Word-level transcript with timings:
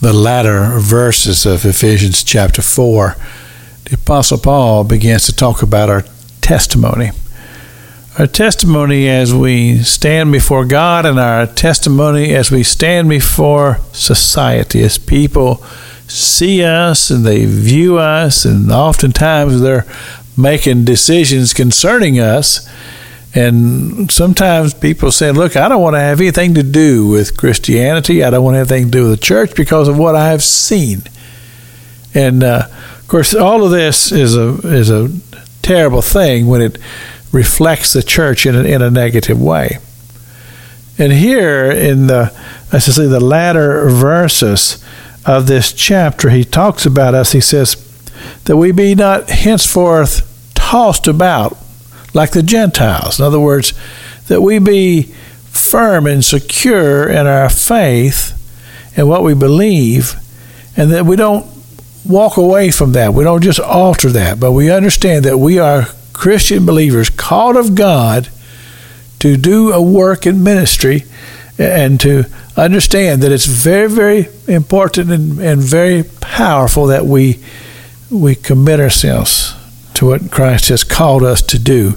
the 0.00 0.12
latter 0.12 0.78
verses 0.78 1.46
of 1.46 1.64
Ephesians 1.64 2.22
chapter 2.22 2.60
4, 2.60 3.16
the 3.84 3.94
Apostle 3.94 4.38
Paul 4.38 4.84
begins 4.84 5.24
to 5.26 5.34
talk 5.34 5.62
about 5.62 5.88
our 5.88 6.04
testimony. 6.42 7.12
Our 8.18 8.26
testimony 8.26 9.08
as 9.08 9.34
we 9.34 9.78
stand 9.78 10.32
before 10.32 10.64
God, 10.64 11.06
and 11.06 11.18
our 11.18 11.46
testimony 11.46 12.34
as 12.34 12.50
we 12.50 12.62
stand 12.62 13.08
before 13.08 13.78
society, 13.92 14.82
as 14.82 14.98
people 14.98 15.56
see 16.08 16.62
us 16.62 17.10
and 17.10 17.24
they 17.24 17.46
view 17.46 17.98
us, 17.98 18.44
and 18.44 18.70
oftentimes 18.70 19.60
they're 19.60 19.86
making 20.36 20.84
decisions 20.84 21.54
concerning 21.54 22.20
us. 22.20 22.68
And 23.36 24.10
sometimes 24.10 24.72
people 24.72 25.12
say, 25.12 25.30
Look, 25.30 25.56
I 25.56 25.68
don't 25.68 25.82
want 25.82 25.94
to 25.94 26.00
have 26.00 26.20
anything 26.20 26.54
to 26.54 26.62
do 26.62 27.06
with 27.06 27.36
Christianity. 27.36 28.24
I 28.24 28.30
don't 28.30 28.42
want 28.42 28.54
to 28.54 28.58
have 28.58 28.72
anything 28.72 28.90
to 28.90 28.98
do 28.98 29.08
with 29.10 29.20
the 29.20 29.24
church 29.24 29.54
because 29.54 29.88
of 29.88 29.98
what 29.98 30.16
I 30.16 30.30
have 30.30 30.42
seen. 30.42 31.02
And 32.14 32.42
uh, 32.42 32.66
of 32.98 33.06
course, 33.08 33.34
all 33.34 33.62
of 33.62 33.70
this 33.70 34.10
is 34.10 34.34
a, 34.34 34.54
is 34.64 34.90
a 34.90 35.10
terrible 35.60 36.00
thing 36.00 36.46
when 36.46 36.62
it 36.62 36.78
reflects 37.30 37.92
the 37.92 38.02
church 38.02 38.46
in 38.46 38.56
a, 38.56 38.64
in 38.64 38.80
a 38.80 38.90
negative 38.90 39.40
way. 39.40 39.78
And 40.98 41.12
here 41.12 41.70
in 41.70 42.06
the, 42.06 42.32
I 42.72 42.78
should 42.78 42.94
say, 42.94 43.06
the 43.06 43.20
latter 43.20 43.90
verses 43.90 44.82
of 45.26 45.46
this 45.46 45.74
chapter, 45.74 46.30
he 46.30 46.42
talks 46.42 46.86
about 46.86 47.14
us. 47.14 47.32
He 47.32 47.42
says, 47.42 47.76
that 48.44 48.56
we 48.56 48.72
be 48.72 48.94
not 48.94 49.28
henceforth 49.28 50.52
tossed 50.54 51.06
about 51.06 51.58
like 52.16 52.32
the 52.32 52.42
Gentiles. 52.42 53.20
In 53.20 53.26
other 53.26 53.38
words, 53.38 53.74
that 54.28 54.40
we 54.40 54.58
be 54.58 55.02
firm 55.02 56.06
and 56.06 56.24
secure 56.24 57.08
in 57.08 57.26
our 57.26 57.50
faith 57.50 58.32
and 58.96 59.06
what 59.06 59.22
we 59.22 59.34
believe, 59.34 60.14
and 60.76 60.90
that 60.90 61.04
we 61.04 61.16
don't 61.16 61.46
walk 62.06 62.38
away 62.38 62.70
from 62.70 62.92
that. 62.92 63.12
We 63.12 63.24
don't 63.24 63.42
just 63.42 63.60
alter 63.60 64.08
that, 64.10 64.40
but 64.40 64.52
we 64.52 64.70
understand 64.70 65.26
that 65.26 65.36
we 65.36 65.58
are 65.58 65.88
Christian 66.14 66.64
believers 66.64 67.10
called 67.10 67.56
of 67.56 67.74
God 67.74 68.30
to 69.18 69.36
do 69.36 69.72
a 69.72 69.82
work 69.82 70.26
in 70.26 70.42
ministry 70.42 71.04
and 71.58 72.00
to 72.00 72.24
understand 72.56 73.22
that 73.22 73.32
it's 73.32 73.44
very, 73.44 73.88
very 73.88 74.28
important 74.48 75.10
and, 75.10 75.38
and 75.38 75.60
very 75.60 76.02
powerful 76.20 76.86
that 76.86 77.04
we 77.04 77.38
we 78.08 78.34
commit 78.36 78.78
ourselves 78.78 79.55
to 79.96 80.06
what 80.06 80.30
Christ 80.30 80.68
has 80.68 80.84
called 80.84 81.22
us 81.22 81.42
to 81.42 81.58
do. 81.58 81.94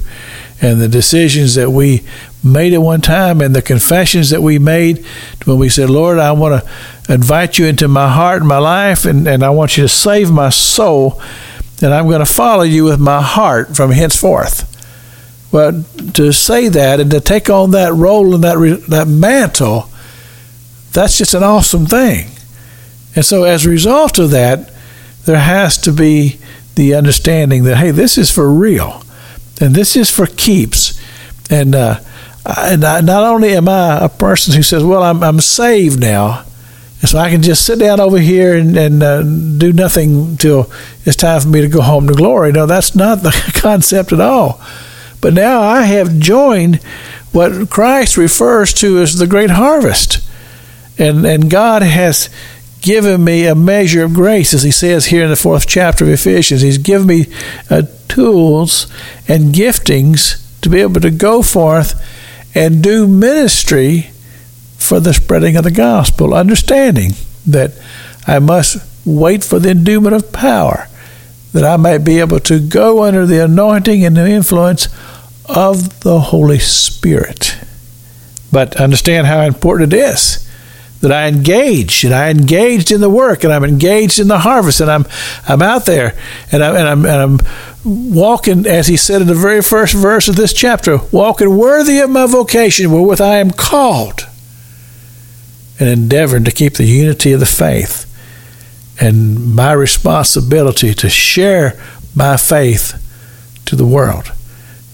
And 0.61 0.81
the 0.81 0.89
decisions 0.89 1.55
that 1.55 1.71
we 1.71 2.03
made 2.43 2.73
at 2.73 2.81
one 2.81 3.01
time 3.01 3.41
and 3.41 3.55
the 3.55 3.61
confessions 3.61 4.29
that 4.29 4.41
we 4.41 4.59
made 4.59 5.05
when 5.45 5.57
we 5.57 5.69
said, 5.69 5.89
Lord, 5.89 6.19
I 6.19 6.31
want 6.31 6.63
to 6.63 7.13
invite 7.13 7.57
you 7.57 7.65
into 7.65 7.87
my 7.87 8.09
heart 8.09 8.41
and 8.41 8.47
my 8.47 8.57
life, 8.57 9.05
and, 9.05 9.27
and 9.27 9.43
I 9.43 9.49
want 9.49 9.77
you 9.77 9.83
to 9.83 9.89
save 9.89 10.31
my 10.31 10.49
soul, 10.49 11.21
and 11.81 11.93
I'm 11.93 12.07
going 12.07 12.19
to 12.19 12.25
follow 12.25 12.63
you 12.63 12.85
with 12.85 12.99
my 12.99 13.21
heart 13.21 13.75
from 13.75 13.91
henceforth. 13.91 14.65
Well, 15.51 15.83
to 16.13 16.31
say 16.31 16.69
that 16.69 16.99
and 16.99 17.09
to 17.11 17.19
take 17.19 17.49
on 17.49 17.71
that 17.71 17.93
role 17.93 18.35
and 18.35 18.43
that, 18.43 18.85
that 18.89 19.07
mantle, 19.07 19.89
that's 20.93 21.17
just 21.17 21.33
an 21.33 21.43
awesome 21.43 21.85
thing. 21.85 22.27
And 23.15 23.25
so, 23.25 23.43
as 23.43 23.65
a 23.65 23.69
result 23.69 24.19
of 24.19 24.29
that, 24.31 24.71
there 25.25 25.39
has 25.39 25.77
to 25.79 25.91
be 25.91 26.39
the 26.79 26.95
understanding 26.95 27.65
that 27.65 27.77
hey, 27.77 27.91
this 27.91 28.17
is 28.17 28.31
for 28.31 28.49
real, 28.51 29.03
and 29.59 29.75
this 29.75 29.95
is 29.95 30.09
for 30.09 30.25
keeps. 30.25 30.99
And 31.51 31.75
uh, 31.75 31.99
and 32.45 32.83
I, 32.83 33.01
not 33.01 33.23
only 33.23 33.53
am 33.53 33.67
I 33.67 34.05
a 34.05 34.09
person 34.09 34.55
who 34.55 34.63
says, 34.63 34.83
well, 34.83 35.03
I'm 35.03 35.21
I'm 35.21 35.41
saved 35.41 35.99
now, 35.99 36.45
so 37.03 37.17
I 37.17 37.29
can 37.29 37.41
just 37.41 37.65
sit 37.65 37.79
down 37.79 37.99
over 37.99 38.17
here 38.17 38.55
and, 38.55 38.77
and 38.77 39.03
uh, 39.03 39.21
do 39.23 39.73
nothing 39.73 40.37
till 40.37 40.71
it's 41.05 41.17
time 41.17 41.41
for 41.41 41.49
me 41.49 41.61
to 41.61 41.67
go 41.67 41.81
home 41.81 42.07
to 42.07 42.13
glory. 42.13 42.53
No, 42.53 42.65
that's 42.65 42.95
not 42.95 43.23
the 43.23 43.51
concept 43.55 44.13
at 44.13 44.21
all. 44.21 44.61
But 45.21 45.33
now 45.33 45.61
I 45.61 45.81
have 45.83 46.19
joined 46.19 46.81
what 47.31 47.69
Christ 47.69 48.15
refers 48.15 48.73
to 48.75 48.99
as 48.99 49.17
the 49.17 49.27
great 49.27 49.49
harvest. 49.49 50.25
And, 50.97 51.25
and 51.25 51.49
God 51.49 51.81
has 51.81 52.29
given 52.81 53.23
me 53.23 53.45
a 53.45 53.55
measure 53.55 54.03
of 54.03 54.13
grace, 54.13 54.53
as 54.53 54.63
he 54.63 54.71
says 54.71 55.07
here 55.07 55.23
in 55.23 55.29
the 55.29 55.35
fourth 55.35 55.67
chapter 55.67 56.05
of 56.05 56.11
Ephesians. 56.11 56.61
He's 56.61 56.77
given 56.77 57.07
me 57.07 57.27
uh, 57.69 57.83
tools 58.07 58.87
and 59.27 59.53
giftings 59.53 60.45
to 60.61 60.69
be 60.69 60.81
able 60.81 61.01
to 61.01 61.11
go 61.11 61.41
forth 61.41 62.01
and 62.55 62.83
do 62.83 63.07
ministry 63.07 64.11
for 64.77 64.99
the 64.99 65.13
spreading 65.13 65.55
of 65.55 65.63
the 65.63 65.71
gospel, 65.71 66.33
understanding 66.33 67.11
that 67.45 67.71
I 68.25 68.39
must 68.39 68.77
wait 69.05 69.43
for 69.43 69.59
the 69.59 69.71
endowment 69.71 70.15
of 70.15 70.31
power, 70.31 70.87
that 71.53 71.63
I 71.63 71.77
may 71.77 71.97
be 71.97 72.19
able 72.19 72.39
to 72.41 72.59
go 72.59 73.03
under 73.03 73.25
the 73.25 73.43
anointing 73.43 74.05
and 74.05 74.15
the 74.15 74.29
influence 74.29 74.87
of 75.45 76.01
the 76.01 76.19
Holy 76.19 76.59
Spirit. 76.59 77.57
But 78.51 78.75
understand 78.77 79.27
how 79.27 79.41
important 79.41 79.93
it 79.93 79.97
is 79.97 80.48
that 81.01 81.11
I 81.11 81.27
engaged 81.27 82.03
and 82.03 82.13
I 82.13 82.29
engaged 82.29 82.91
in 82.91 82.99
the 82.99 83.09
work 83.09 83.43
and 83.43 83.53
I'm 83.53 83.63
engaged 83.63 84.19
in 84.19 84.27
the 84.27 84.39
harvest 84.39 84.81
and 84.81 84.91
I'm 84.91 85.05
I'm 85.47 85.61
out 85.61 85.85
there 85.85 86.17
and 86.51 86.63
I'm 86.63 86.75
and 86.75 86.87
I'm, 86.87 87.05
and 87.05 87.21
I'm 87.21 87.39
walking 87.85 88.65
as 88.65 88.87
he 88.87 88.97
said 88.97 89.21
in 89.21 89.27
the 89.27 89.33
very 89.33 89.61
first 89.61 89.93
verse 89.93 90.27
of 90.27 90.35
this 90.35 90.51
chapter 90.51 90.97
walking 91.11 91.57
worthy 91.57 91.99
of 91.99 92.09
my 92.09 92.25
vocation 92.25 92.91
wherewith 92.91 93.21
I 93.21 93.37
am 93.37 93.51
called 93.51 94.27
and 95.79 95.87
endeavoring 95.87 96.43
to 96.43 96.51
keep 96.51 96.73
the 96.73 96.85
unity 96.85 97.31
of 97.31 97.39
the 97.39 97.45
faith 97.45 98.05
and 98.99 99.55
my 99.55 99.71
responsibility 99.71 100.93
to 100.93 101.09
share 101.09 101.81
my 102.13 102.35
faith 102.35 103.05
to 103.63 103.77
the 103.77 103.85
world. 103.85 104.33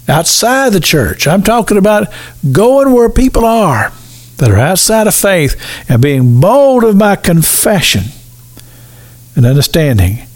Outside 0.08 0.72
the 0.74 0.80
church 0.80 1.26
I'm 1.26 1.42
talking 1.42 1.78
about 1.78 2.14
going 2.52 2.94
where 2.94 3.10
people 3.10 3.44
are 3.44 3.92
that 4.38 4.52
are 4.52 4.58
outside 4.58 5.08
of 5.08 5.16
faith 5.16 5.56
and 5.90 6.02
being 6.02 6.40
bold 6.40 6.84
of 6.84 6.96
my 6.96 7.16
confession 7.16 8.04
and 9.36 9.46
understanding 9.46 10.28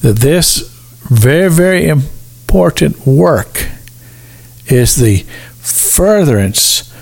that 0.00 0.18
this 0.18 0.68
very, 1.10 1.50
very 1.50 1.88
important 1.88 3.06
work 3.06 3.68
is 4.66 4.96
the 4.96 5.18
furtherance 5.60 6.92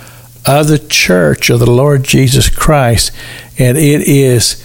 of 0.47 0.69
the 0.69 0.79
church 0.79 1.51
of 1.51 1.59
the 1.59 1.71
Lord 1.71 2.05
Jesus 2.05 2.49
Christ, 2.49 3.11
and 3.59 3.77
it 3.77 4.03
is 4.03 4.65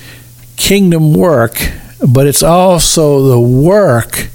kingdom 0.55 1.13
work, 1.13 1.55
but 2.07 2.27
it's 2.27 2.43
also 2.43 3.23
the 3.23 3.39
work 3.39 4.29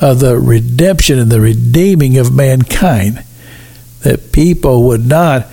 of 0.00 0.20
the 0.20 0.38
redemption 0.38 1.18
and 1.18 1.32
the 1.32 1.40
redeeming 1.40 2.16
of 2.16 2.32
mankind. 2.32 3.24
That 4.02 4.32
people 4.32 4.84
would 4.84 5.06
not 5.06 5.46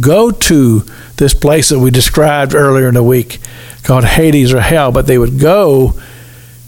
go 0.00 0.30
to 0.30 0.84
this 1.16 1.34
place 1.34 1.68
that 1.70 1.78
we 1.78 1.90
described 1.90 2.54
earlier 2.54 2.88
in 2.88 2.94
the 2.94 3.02
week 3.02 3.40
called 3.82 4.04
Hades 4.04 4.52
or 4.52 4.60
hell, 4.60 4.92
but 4.92 5.06
they 5.06 5.18
would 5.18 5.40
go 5.40 5.90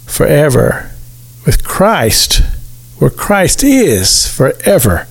forever 0.05 0.91
with 1.45 1.63
Christ, 1.63 2.41
where 2.97 3.09
Christ 3.09 3.63
is 3.63 4.27
forever 4.27 5.07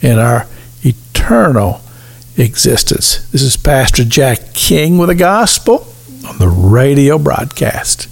in 0.00 0.18
our 0.18 0.46
eternal 0.82 1.80
existence. 2.36 3.28
This 3.30 3.42
is 3.42 3.56
Pastor 3.56 4.04
Jack 4.04 4.52
King 4.54 4.98
with 4.98 5.08
the 5.08 5.14
gospel 5.14 5.86
on 6.26 6.38
the 6.38 6.48
radio 6.48 7.18
broadcast. 7.18 8.08